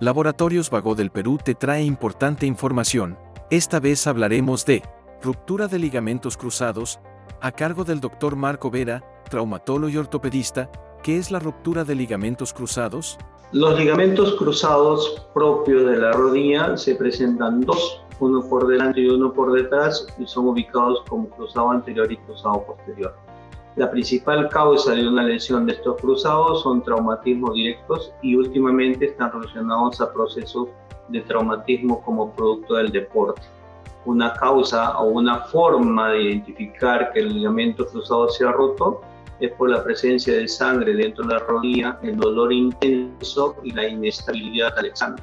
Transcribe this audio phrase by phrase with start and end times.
[0.00, 3.16] Laboratorios Vago del Perú te trae importante información.
[3.48, 4.82] Esta vez hablaremos de
[5.22, 6.98] ruptura de ligamentos cruzados,
[7.40, 8.34] a cargo del Dr.
[8.34, 10.68] Marco Vera, traumatólogo y ortopedista,
[11.04, 13.18] ¿qué es la ruptura de ligamentos cruzados?
[13.52, 19.32] Los ligamentos cruzados propios de la rodilla se presentan dos, uno por delante y uno
[19.32, 23.14] por detrás, y son ubicados como cruzado anterior y cruzado posterior.
[23.76, 29.32] La principal causa de una lesión de estos cruzados son traumatismos directos y últimamente están
[29.32, 30.68] relacionados a procesos
[31.08, 33.42] de traumatismo como producto del deporte.
[34.04, 39.00] Una causa o una forma de identificar que el ligamento cruzado se ha roto
[39.40, 43.88] es por la presencia de sangre dentro de la rodilla, el dolor intenso y la
[43.88, 45.20] inestabilidad al examen.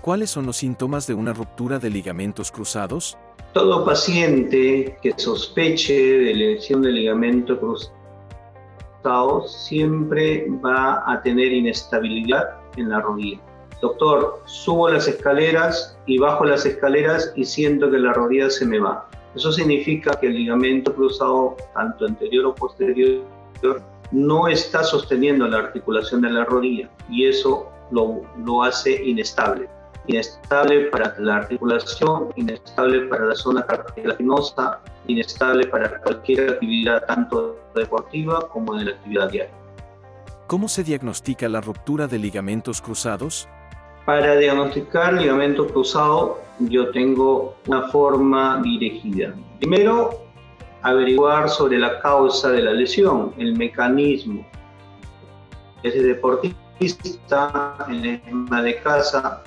[0.00, 3.16] ¿Cuáles son los síntomas de una ruptura de ligamentos cruzados?
[3.52, 12.44] Todo paciente que sospeche de lesión de ligamento cruzado siempre va a tener inestabilidad
[12.78, 13.38] en la rodilla.
[13.82, 18.78] Doctor, subo las escaleras y bajo las escaleras y siento que la rodilla se me
[18.78, 19.06] va.
[19.34, 23.22] Eso significa que el ligamento cruzado, tanto anterior o posterior,
[24.12, 29.68] no está sosteniendo la articulación de la rodilla y eso lo, lo hace inestable
[30.06, 38.48] inestable para la articulación, inestable para la zona cartilaginosa, inestable para cualquier actividad tanto deportiva
[38.48, 39.54] como de la actividad diaria.
[40.46, 43.48] ¿Cómo se diagnostica la ruptura de ligamentos cruzados?
[44.04, 49.34] Para diagnosticar ligamento cruzado yo tengo una forma dirigida.
[49.58, 50.22] Primero,
[50.82, 54.44] averiguar sobre la causa de la lesión, el mecanismo.
[55.82, 59.42] Ese deportista en el de casa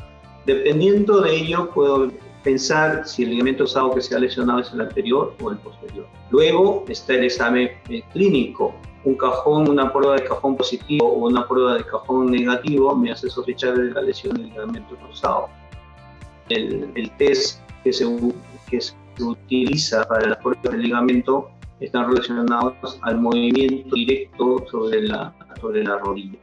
[0.46, 2.12] Dependiendo de ello, puedo
[2.44, 6.08] pensar si el ligamento cruzado que se ha lesionado es el anterior o el posterior.
[6.30, 8.76] Luego está el examen eh, clínico.
[9.04, 13.30] Un cajón, una prueba de cajón positivo o una prueba de cajón negativo me hace
[13.30, 15.50] sospechar de la lesión del ligamento cruzado.
[16.50, 18.06] El, test que se,
[18.70, 21.50] que se utiliza para las pruebas del ligamento
[21.80, 26.38] están relacionados al movimiento directo sobre la, sobre la rodilla.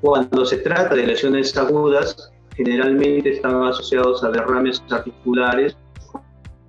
[0.00, 5.76] Cuando se trata de lesiones agudas, generalmente están asociados a derrames articulares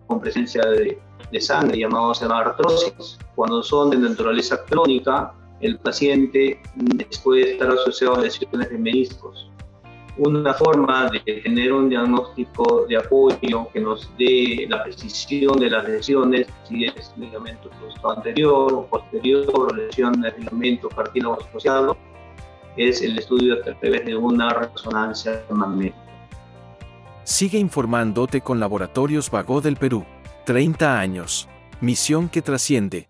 [0.06, 1.00] con presencia de,
[1.42, 3.18] sangre, llamados artrosis.
[3.36, 6.62] Cuando son de naturaleza crónica, el paciente
[7.24, 9.50] puede estar asociado a lesiones de meniscos.
[10.18, 15.88] Una forma de tener un diagnóstico de apoyo que nos dé la precisión de las
[15.88, 17.70] lesiones, si es ligamento
[18.04, 21.98] anterior o posterior, o lesión de ligamento cartílago asociado,
[22.78, 25.98] es el estudio a través de una resonancia magnética.
[27.24, 30.06] Sigue informándote con Laboratorios Vago del Perú.
[30.46, 31.48] 30 años.
[31.82, 33.09] Misión que trasciende.